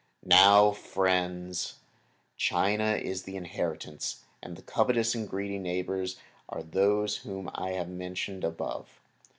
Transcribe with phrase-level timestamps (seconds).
[0.23, 1.75] And now, friends,
[2.35, 6.17] China is the inheritance, and the covetous and greedy neighbors
[6.49, 8.99] are those whom I have mentioned above.